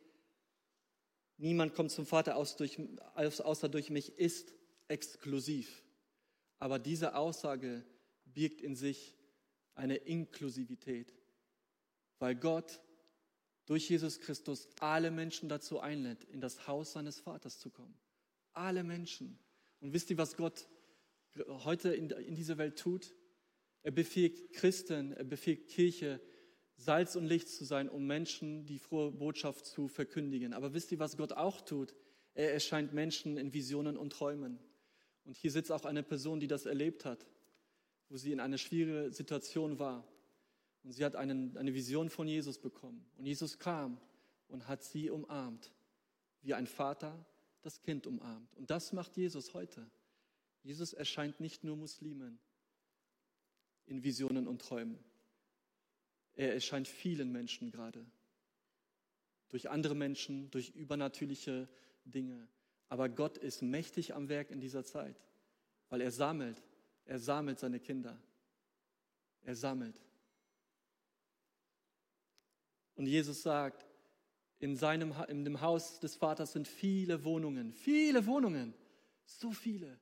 [1.39, 4.53] niemand kommt zum Vater außer durch mich, ist
[4.89, 5.83] exklusiv.
[6.59, 7.85] Aber diese Aussage
[8.25, 9.15] birgt in sich
[9.75, 11.15] eine Inklusivität,
[12.19, 12.81] weil Gott
[13.67, 17.97] durch Jesus Christus alle Menschen dazu einlädt, in das Haus seines Vaters zu kommen.
[18.53, 19.39] Alle Menschen.
[19.81, 20.69] Und wisst ihr, was Gott
[21.49, 23.15] heute in, in dieser Welt tut?
[23.83, 26.21] Er befähigt Christen, er befähigt Kirche,
[26.77, 30.53] Salz und Licht zu sein, um Menschen die frohe Botschaft zu verkündigen.
[30.53, 31.95] Aber wisst ihr, was Gott auch tut?
[32.35, 34.59] Er erscheint Menschen in Visionen und Träumen.
[35.25, 37.27] Und hier sitzt auch eine Person, die das erlebt hat,
[38.13, 40.07] wo sie in einer schwierigen Situation war.
[40.85, 43.03] Und sie hat einen, eine Vision von Jesus bekommen.
[43.17, 43.99] Und Jesus kam
[44.49, 45.73] und hat sie umarmt,
[46.43, 47.25] wie ein Vater
[47.63, 48.55] das Kind umarmt.
[48.55, 49.91] Und das macht Jesus heute.
[50.63, 52.39] Jesus erscheint nicht nur Muslimen
[53.87, 55.03] in Visionen und Träumen.
[56.35, 58.05] Er erscheint vielen Menschen gerade.
[59.49, 61.67] Durch andere Menschen, durch übernatürliche
[62.05, 62.47] Dinge.
[62.91, 65.19] Aber Gott ist mächtig am Werk in dieser Zeit,
[65.89, 66.63] weil er sammelt.
[67.05, 68.19] Er sammelt seine Kinder.
[69.43, 70.01] Er sammelt.
[72.95, 73.87] Und Jesus sagt,
[74.59, 78.75] in, seinem, in dem Haus des Vaters sind viele Wohnungen, viele Wohnungen,
[79.25, 79.99] so viele.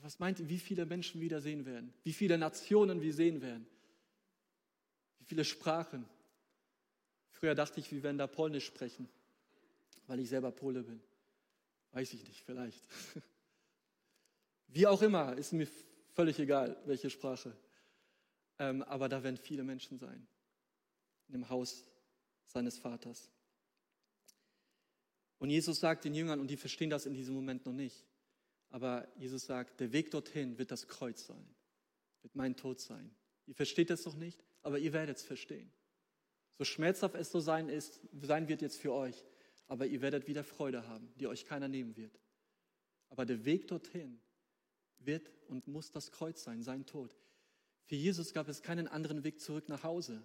[0.00, 1.92] Was meint ihr, wie viele Menschen wir sehen werden?
[2.02, 3.66] Wie viele Nationen wir sehen werden?
[5.18, 6.06] Wie viele Sprachen?
[7.30, 9.08] Früher dachte ich, wir werden da Polnisch sprechen,
[10.06, 11.00] weil ich selber Pole bin.
[11.92, 12.82] Weiß ich nicht, vielleicht.
[14.68, 15.68] Wie auch immer, ist mir
[16.14, 17.56] völlig egal, welche Sprache.
[18.58, 20.26] Ähm, aber da werden viele Menschen sein.
[21.28, 21.84] In dem Haus
[22.44, 23.30] seines Vaters.
[25.38, 28.06] Und Jesus sagt den Jüngern, und die verstehen das in diesem Moment noch nicht,
[28.70, 31.46] aber Jesus sagt, der Weg dorthin wird das Kreuz sein,
[32.22, 33.14] wird mein Tod sein.
[33.46, 35.70] Ihr versteht das noch nicht, aber ihr werdet es verstehen.
[36.56, 39.24] So schmerzhaft es so sein, ist, sein wird jetzt für euch,
[39.66, 42.18] aber ihr werdet wieder Freude haben, die euch keiner nehmen wird.
[43.10, 44.20] Aber der Weg dorthin
[44.98, 47.16] wird und muss das Kreuz sein, sein Tod.
[47.84, 50.22] Für Jesus gab es keinen anderen Weg zurück nach Hause.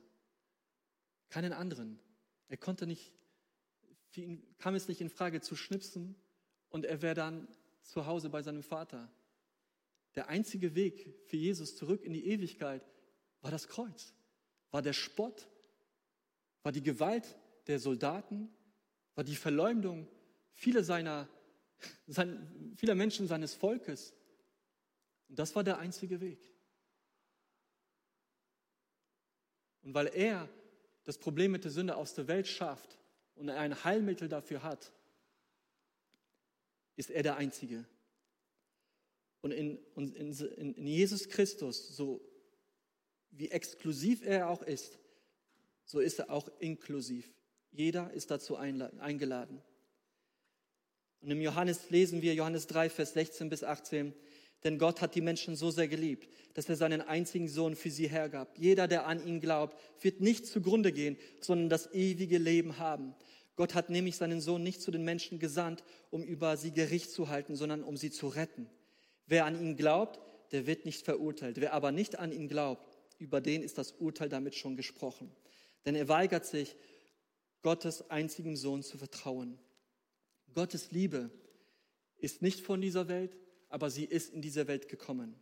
[1.30, 2.00] Keinen anderen.
[2.48, 3.14] Er konnte nicht,
[4.10, 6.16] für ihn kam es nicht in Frage zu schnipsen
[6.70, 7.48] und er wäre dann
[7.84, 9.12] zu Hause bei seinem Vater.
[10.16, 12.84] Der einzige Weg für Jesus zurück in die Ewigkeit
[13.42, 14.14] war das Kreuz,
[14.72, 15.48] war der Spott,
[16.64, 18.50] war die Gewalt der Soldaten,
[19.16, 20.08] war die Verleumdung
[20.54, 21.30] vieler, seiner,
[22.08, 24.14] sein, vieler Menschen seines Volkes.
[25.30, 26.40] Und das war der einzige Weg.
[29.84, 30.50] Und weil er
[31.06, 33.00] das Problem mit der Sünde aus der Welt schafft
[33.36, 34.92] und ein Heilmittel dafür hat,
[36.96, 37.86] ist er der Einzige.
[39.42, 40.34] Und in, in,
[40.76, 42.22] in Jesus Christus, so
[43.32, 45.00] wie exklusiv er auch ist,
[45.86, 47.34] so ist er auch inklusiv.
[47.72, 49.62] Jeder ist dazu eingeladen.
[51.22, 54.14] Und im Johannes lesen wir Johannes 3, Vers 16 bis 18.
[54.64, 58.10] Denn Gott hat die Menschen so sehr geliebt, dass er seinen einzigen Sohn für sie
[58.10, 58.58] hergab.
[58.58, 63.16] Jeder, der an ihn glaubt, wird nicht zugrunde gehen, sondern das ewige Leben haben.
[63.56, 67.30] Gott hat nämlich seinen Sohn nicht zu den Menschen gesandt, um über sie Gericht zu
[67.30, 68.70] halten, sondern um sie zu retten.
[69.28, 70.20] Wer an ihn glaubt,
[70.52, 71.60] der wird nicht verurteilt.
[71.60, 72.86] Wer aber nicht an ihn glaubt,
[73.18, 75.32] über den ist das Urteil damit schon gesprochen.
[75.86, 76.76] Denn er weigert sich,
[77.62, 79.60] Gottes einzigem Sohn zu vertrauen.
[80.54, 81.30] Gottes Liebe
[82.18, 83.36] ist nicht von dieser Welt,
[83.70, 85.36] aber sie ist in diese Welt gekommen.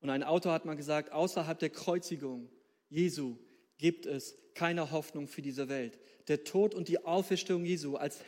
[0.00, 2.50] Und ein Autor hat mal gesagt, außerhalb der Kreuzigung
[2.88, 3.38] Jesu
[3.78, 5.98] gibt es keine Hoffnung für diese Welt.
[6.28, 8.20] Der Tod und die Auferstehung Jesu als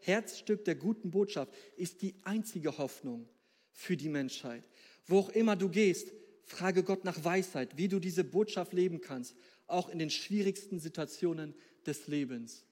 [0.00, 3.28] Herzstück der guten Botschaft ist die einzige Hoffnung
[3.70, 4.68] für die Menschheit.
[5.06, 6.12] Wo auch immer du gehst,
[6.44, 9.34] frage Gott nach Weisheit, wie du diese Botschaft leben kannst,
[9.66, 11.54] auch in den schwierigsten Situationen
[11.86, 12.66] des Lebens.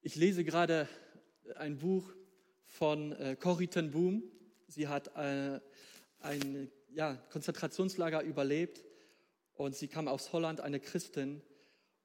[0.00, 0.88] Ich lese gerade
[1.56, 2.12] ein Buch
[2.76, 4.22] von äh, Corrie ten Boom.
[4.68, 5.60] Sie hat äh,
[6.20, 8.84] ein ja, Konzentrationslager überlebt
[9.54, 11.40] und sie kam aus Holland, eine Christin.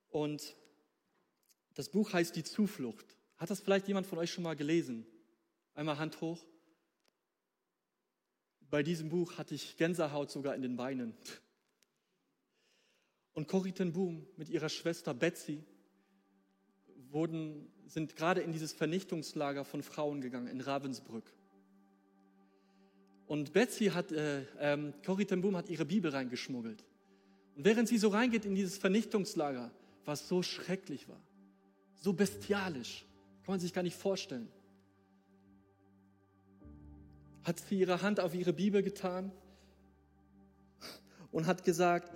[0.09, 0.55] Und
[1.73, 3.17] das Buch heißt Die Zuflucht.
[3.37, 5.05] Hat das vielleicht jemand von euch schon mal gelesen?
[5.73, 6.45] Einmal Hand hoch.
[8.61, 11.13] Bei diesem Buch hatte ich Gänsehaut sogar in den Beinen.
[13.33, 15.65] Und Corrie ten Boom mit ihrer Schwester Betsy
[17.11, 21.31] wurden, sind gerade in dieses Vernichtungslager von Frauen gegangen in Ravensbrück.
[23.27, 26.83] Und Betsy hat, äh, ähm, Corrie ten Boom hat ihre Bibel reingeschmuggelt.
[27.55, 29.71] Und während sie so reingeht in dieses Vernichtungslager,
[30.05, 31.21] was so schrecklich war,
[31.95, 33.05] so bestialisch,
[33.43, 34.49] kann man sich gar nicht vorstellen,
[37.43, 39.31] hat sie ihre Hand auf ihre Bibel getan
[41.31, 42.11] und hat gesagt,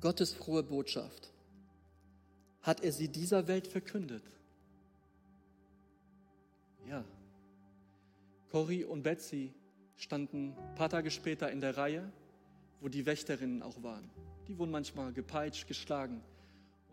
[0.00, 1.33] Gottes frohe Botschaft
[2.64, 4.24] hat er sie dieser Welt verkündet.
[6.88, 7.04] Ja.
[8.50, 9.54] Cory und Betsy
[9.96, 12.12] standen ein paar Tage später in der Reihe
[12.84, 14.10] wo die Wächterinnen auch waren.
[14.46, 16.20] Die wurden manchmal gepeitscht, geschlagen.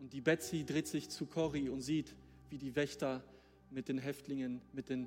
[0.00, 2.14] Und die Betsy dreht sich zu Cory und sieht,
[2.48, 3.22] wie die Wächter
[3.70, 5.06] mit den Häftlingen, mit den,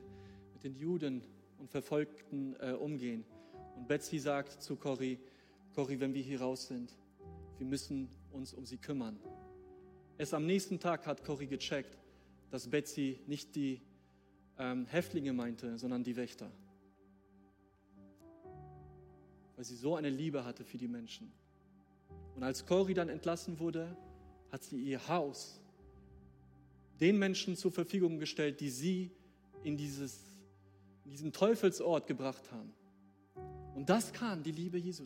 [0.53, 1.23] mit den Juden
[1.57, 3.25] und Verfolgten äh, umgehen.
[3.75, 5.17] Und Betsy sagt zu Cory,
[5.73, 6.95] Cory, wenn wir hier raus sind,
[7.57, 9.17] wir müssen uns um sie kümmern.
[10.17, 11.97] Erst am nächsten Tag hat Cory gecheckt,
[12.51, 13.81] dass Betsy nicht die
[14.57, 16.49] ähm, Häftlinge meinte, sondern die Wächter
[19.55, 21.31] weil sie so eine Liebe hatte für die Menschen.
[22.35, 23.95] Und als Cori dann entlassen wurde,
[24.51, 25.61] hat sie ihr Haus
[26.99, 29.11] den Menschen zur Verfügung gestellt, die sie
[29.63, 30.19] in, dieses,
[31.03, 32.73] in diesen Teufelsort gebracht haben.
[33.73, 35.05] Und das kann die Liebe Jesu.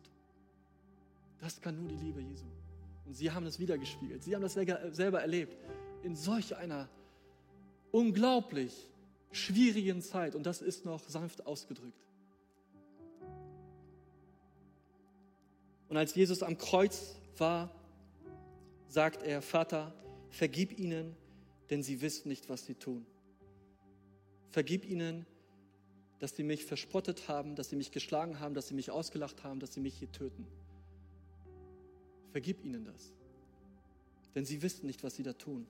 [1.40, 2.46] Das kann nur die Liebe Jesu.
[3.10, 4.24] Und sie haben das wiedergespiegelt.
[4.24, 5.58] Sie haben das selber erlebt.
[6.04, 6.88] In solch einer
[7.92, 8.88] unglaublich
[9.32, 10.36] schwierigen Zeit.
[10.36, 12.06] Und das ist noch sanft ausgedrückt.
[15.88, 17.72] Und als Jesus am Kreuz war,
[18.90, 19.92] sagt er, Vater,
[20.30, 21.16] vergib ihnen,
[21.72, 23.08] denn sie wissen nicht, was sie tun.
[24.52, 25.26] Vergib ihnen,
[26.20, 29.60] dass sie mich verspottet haben, dass sie mich geschlagen haben, dass sie mich ausgelacht haben,
[29.60, 30.46] dass sie mich hier töten.
[32.32, 33.12] Vergib ihnen das.
[34.36, 35.66] Denn sie wissen nicht, was sie da tun.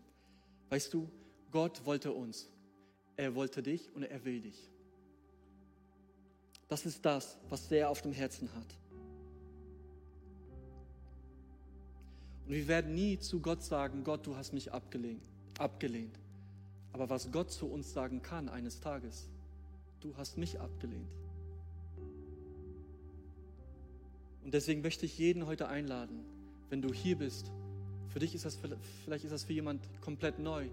[0.70, 1.10] Weißt du,
[1.52, 2.50] Gott wollte uns.
[3.16, 4.70] Er wollte dich und er will dich.
[6.68, 8.78] Das ist das, was er auf dem Herzen hat.
[12.46, 15.24] Und wir werden nie zu Gott sagen, Gott, du hast mich abgelehnt.
[15.58, 16.20] abgelehnt.
[16.94, 19.28] Aber was Gott zu uns sagen kann eines Tages,
[20.00, 21.12] du hast mich abgelehnt.
[24.44, 26.24] Und deswegen möchte ich jeden heute einladen,
[26.70, 27.52] wenn du hier bist,
[28.10, 28.58] für dich ist das,
[29.06, 30.68] vielleicht ist das für jemand komplett neu.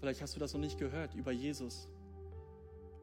[0.00, 1.88] Vielleicht hast du das noch nicht gehört über Jesus.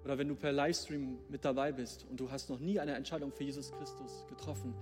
[0.03, 3.31] Oder wenn du per Livestream mit dabei bist und du hast noch nie eine Entscheidung
[3.31, 4.73] für Jesus Christus getroffen,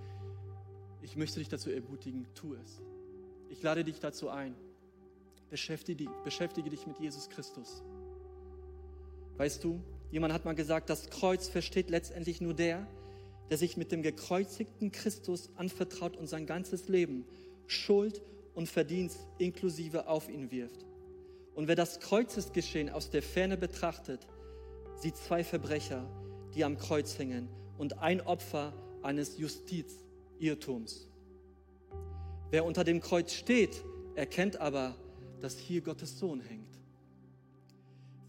[1.02, 2.80] ich möchte dich dazu ermutigen, tu es.
[3.48, 4.54] Ich lade dich dazu ein.
[5.50, 7.82] Beschäftige, beschäftige dich mit Jesus Christus.
[9.36, 12.86] Weißt du, jemand hat mal gesagt, das Kreuz versteht letztendlich nur der,
[13.50, 17.24] der sich mit dem gekreuzigten Christus anvertraut und sein ganzes Leben,
[17.66, 18.22] Schuld
[18.54, 20.84] und Verdienst inklusive auf ihn wirft.
[21.54, 24.26] Und wer das Kreuzesgeschehen aus der Ferne betrachtet,
[24.96, 26.08] sieht zwei Verbrecher,
[26.54, 28.72] die am Kreuz hängen und ein Opfer
[29.02, 30.04] eines Justiz
[30.38, 31.08] Irrtums.
[32.50, 33.82] Wer unter dem Kreuz steht,
[34.14, 34.96] erkennt aber,
[35.40, 36.78] dass hier Gottes Sohn hängt.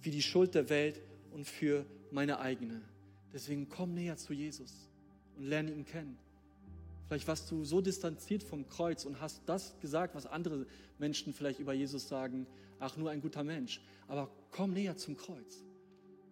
[0.02, 1.02] Für die Schuld der Welt
[1.32, 2.82] und für meine eigene.
[3.34, 4.89] Deswegen komm näher zu Jesus
[5.40, 6.18] und lerne ihn kennen.
[7.08, 10.68] Vielleicht warst du so distanziert vom Kreuz und hast das gesagt, was andere
[11.00, 12.46] Menschen vielleicht über Jesus sagen,
[12.80, 13.82] ach nur ein guter Mensch.
[14.08, 15.64] Aber komm näher zum Kreuz.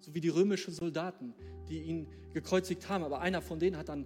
[0.02, 1.34] So wie die römischen Soldaten,
[1.68, 3.04] die ihn gekreuzigt haben.
[3.04, 4.06] Aber einer von denen hat dann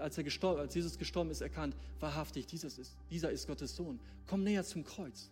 [0.00, 3.98] als, er gestorben, als Jesus gestorben ist, erkannt, wahrhaftig, dieses ist, dieser ist Gottes Sohn.
[4.28, 5.30] Komm näher zum Kreuz.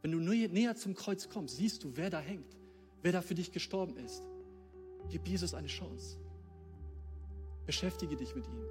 [0.00, 2.56] Wenn du näher zum Kreuz kommst, siehst du, wer da hängt,
[3.02, 4.22] wer da für dich gestorben ist.
[5.10, 6.16] Gib Jesus eine Chance.
[7.66, 8.64] Beschäftige dich mit ihm.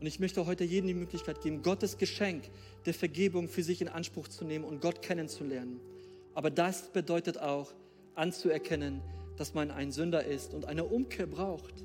[0.00, 2.50] Und ich möchte heute jedem die Möglichkeit geben, Gottes Geschenk
[2.86, 5.80] der Vergebung für sich in Anspruch zu nehmen und Gott kennenzulernen.
[6.34, 7.72] Aber das bedeutet auch
[8.16, 9.00] anzuerkennen,
[9.36, 11.84] dass man ein Sünder ist und eine Umkehr braucht.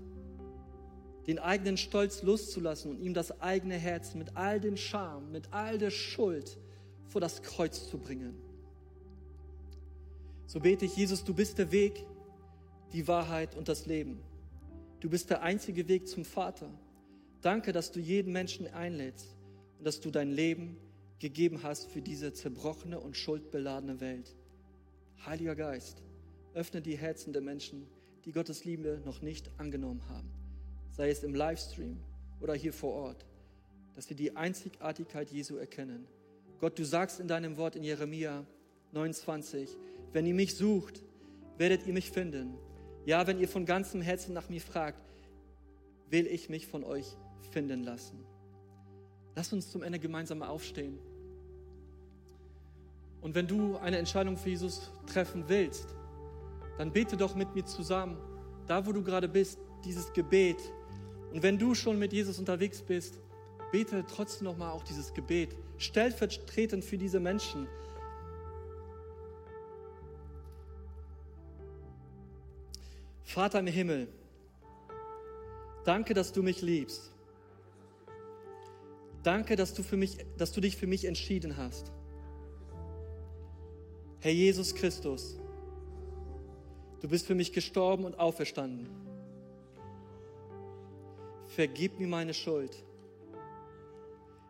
[1.28, 5.78] Den eigenen Stolz loszulassen und ihm das eigene Herz mit all dem Scham, mit all
[5.78, 6.58] der Schuld
[7.08, 8.36] vor das Kreuz zu bringen.
[10.48, 12.04] So bete ich, Jesus, du bist der Weg,
[12.94, 14.20] die Wahrheit und das Leben.
[15.08, 16.70] Du bist der einzige Weg zum Vater.
[17.40, 19.38] Danke, dass du jeden Menschen einlädst
[19.78, 20.76] und dass du dein Leben
[21.20, 24.36] gegeben hast für diese zerbrochene und schuldbeladene Welt.
[25.26, 26.04] Heiliger Geist,
[26.54, 27.88] öffne die Herzen der Menschen,
[28.26, 30.30] die Gottes Liebe noch nicht angenommen haben,
[30.92, 32.02] sei es im Livestream
[32.42, 33.26] oder hier vor Ort,
[33.96, 36.06] dass sie die Einzigartigkeit Jesu erkennen.
[36.60, 38.46] Gott, du sagst in deinem Wort in Jeremia
[38.92, 39.70] 29,
[40.12, 41.02] wenn ihr mich sucht,
[41.58, 42.58] werdet ihr mich finden.
[43.08, 45.02] Ja, wenn ihr von ganzem Herzen nach mir fragt,
[46.10, 47.06] will ich mich von euch
[47.52, 48.20] finden lassen.
[49.34, 51.00] Lass uns zum Ende gemeinsam aufstehen.
[53.22, 55.88] Und wenn du eine Entscheidung für Jesus treffen willst,
[56.78, 58.18] dann bete doch mit mir zusammen,
[58.68, 60.60] da wo du gerade bist, dieses Gebet.
[61.32, 63.22] Und wenn du schon mit Jesus unterwegs bist,
[63.72, 67.70] bete trotzdem nochmal auch dieses Gebet, stellvertretend für diese Menschen.
[73.38, 74.08] Vater im Himmel,
[75.86, 77.14] danke, dass du mich liebst.
[79.22, 81.92] Danke, dass du, für mich, dass du dich für mich entschieden hast.
[84.22, 85.40] Herr Jesus Christus,
[87.00, 88.90] du bist für mich gestorben und auferstanden.
[91.46, 92.76] Vergib mir meine Schuld.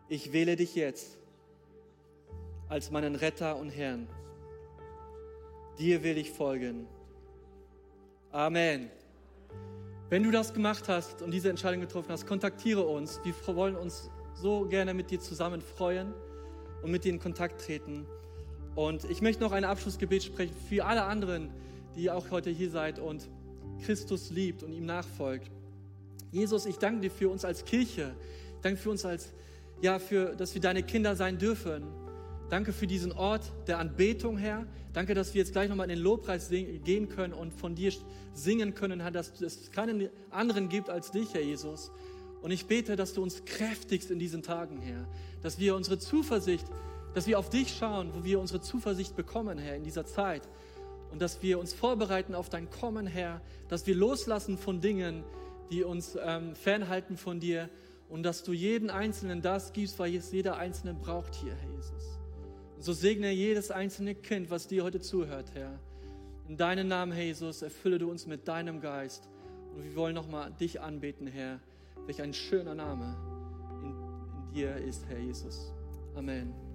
[0.08, 1.18] Ich wähle dich jetzt
[2.70, 4.08] als meinen Retter und Herrn.
[5.78, 6.88] Dir will ich folgen.
[8.32, 8.90] Amen.
[10.10, 13.20] Wenn du das gemacht hast und diese Entscheidung getroffen hast, kontaktiere uns.
[13.24, 16.12] Wir wollen uns so gerne mit dir zusammen freuen
[16.82, 18.06] und mit dir in Kontakt treten.
[18.74, 21.50] Und ich möchte noch ein Abschlussgebet sprechen für alle anderen,
[21.96, 23.28] die auch heute hier seid und
[23.82, 25.50] Christus liebt und ihm nachfolgt.
[26.30, 28.14] Jesus, ich danke dir für uns als Kirche.
[28.56, 29.32] Ich danke für uns als,
[29.80, 31.84] ja, für, dass wir deine Kinder sein dürfen.
[32.50, 34.66] Danke für diesen Ort der Anbetung, Herr.
[34.98, 37.92] Danke, dass wir jetzt gleich nochmal in den Lobpreis gehen können und von dir
[38.34, 41.92] singen können, Herr, dass es keinen anderen gibt als dich, Herr Jesus.
[42.42, 45.06] Und ich bete, dass du uns kräftigst in diesen Tagen, Herr.
[45.40, 46.66] Dass wir unsere Zuversicht,
[47.14, 50.42] dass wir auf dich schauen, wo wir unsere Zuversicht bekommen, Herr, in dieser Zeit.
[51.12, 53.40] Und dass wir uns vorbereiten auf dein Kommen, Herr.
[53.68, 55.22] Dass wir loslassen von Dingen,
[55.70, 57.70] die uns ähm, fernhalten von dir.
[58.08, 62.17] Und dass du jeden Einzelnen das gibst, es jeder Einzelne braucht hier, Herr Jesus.
[62.78, 65.80] Und so segne jedes einzelne Kind, was dir heute zuhört, Herr.
[66.48, 69.28] In deinem Namen, Jesus, erfülle du uns mit deinem Geist.
[69.74, 71.58] Und wir wollen nochmal dich anbeten, Herr.
[72.06, 73.16] Welch ein schöner Name
[73.82, 75.72] in, in dir ist, Herr Jesus.
[76.14, 76.67] Amen.